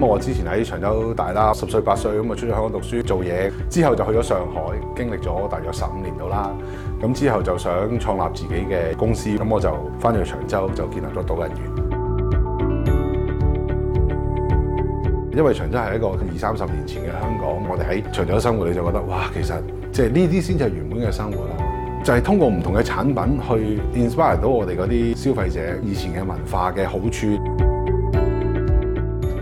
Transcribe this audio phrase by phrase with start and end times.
[0.00, 4.60] 咁我之前喺長洲大啦，十歲八歲咁啊，出咗香港讀書做嘢，之後就去咗上海，
[4.96, 6.50] 經歷咗大約十五年到啦。
[7.02, 7.70] 咁之後就想
[8.00, 12.90] 創立自己嘅公司，咁我就翻咗去長洲，就建立咗導人員。
[15.36, 19.28] 因為長洲係一個二三十年前嘅香港，我哋喺長洲生活，你就覺得哇！
[19.34, 19.54] 其實
[19.92, 21.54] 即系呢啲先至係原本嘅生活咯。
[22.02, 27.68] 就係通過唔同嘅產品去 inspire 到我哋嗰啲消費者以前嘅文化嘅好處。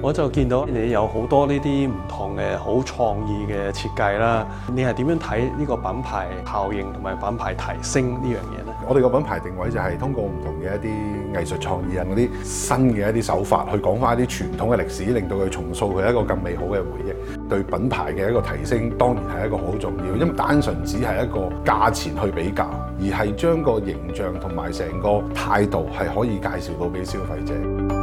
[0.00, 8.72] 我就見到你有好多呢啲唔同嘅好創意嘅設計啦，你係點樣睇呢個品牌效應同埋品牌提升呢樣嘢呢？
[8.88, 17.48] 我哋個品牌定位就係通過唔同嘅一啲藝術創意人嗰啲新嘅一啲手法，去講翻一啲傳統嘅歷史，令到佢重塑佢一個更美好嘅回憶。
[17.48, 22.68] 對品牌嘅一個提升，當然係一個好重要，因為單純只係一個價錢去比較，
[23.00, 27.97] 而係將個形象同埋成個態度係可以介紹到俾消費者。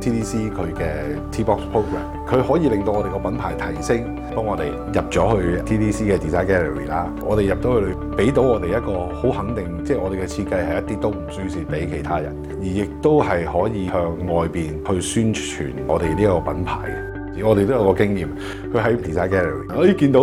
[0.00, 0.86] TDC 佢嘅
[1.30, 7.12] T Box Program，佢可以令到我哋個品牌提升，幫我哋入咗去 TDC 嘅 Design Gallery 啦。
[7.26, 14.04] 我哋入到去裏，俾到我哋一個好肯定，即係我哋嘅設計係一啲都唔輸蝕俾其他人，而亦都係可以向
[14.34, 17.08] 外邊去宣傳我哋呢個品牌嘅。
[17.48, 18.26] 我哋都有個經驗，
[18.72, 20.20] 佢喺 Design Gallery，可以見到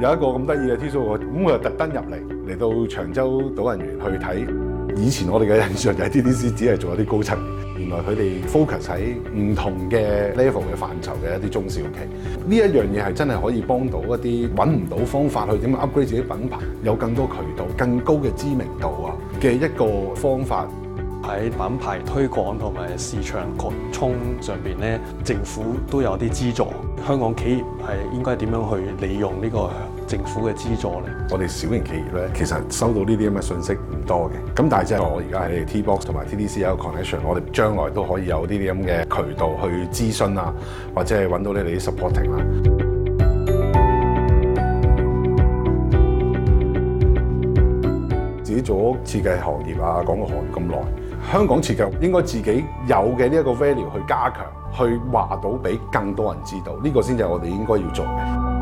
[0.00, 4.67] 有一個咁得意嘅 Tsu，咁佢又特登入嚟嚟到長洲島人園去睇。
[4.96, 7.38] 以前我哋嘅印象就係 d d c 只係做一啲高層，
[7.76, 11.98] 原來佢哋 focus 喺唔同嘅 level 嘅範疇嘅一啲中小企，
[12.46, 20.66] 呢一樣嘢係真係可以幫到一啲揾唔到方法去點 upgrade 自己品牌，有更多渠道、更高嘅知名度啊嘅一個方法。
[21.20, 26.68] 喺品牌推廣同埋市場擴充上邊咧，政府都有啲資助，
[27.06, 29.70] 香港企業係應該點樣去利用呢個？
[30.08, 34.32] 政府嘅資助咧，我哋小型企業咧，其實收到呢啲咁嘅信息唔多嘅。
[34.56, 40.54] 咁但係即係我而家喺 TBox 同埋 TDC 有個 connection，我哋將來都可以有呢啲咁嘅渠道去諮詢啊，
[40.96, 42.46] 或者係揾到你哋啲 supporting 啦。
[48.42, 50.78] 自己做設計行業啊，講個行業咁耐，
[51.30, 54.38] 香港設計應該自己有嘅呢一個 value 去加強，
[54.74, 58.57] 去話到俾更多人知道，呢個先至係我哋應該要做嘅。